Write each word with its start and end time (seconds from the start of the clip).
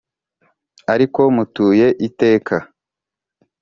ari 0.93 1.05
ko 1.13 1.21
mutuye 1.35 1.87
iteka 2.07 2.55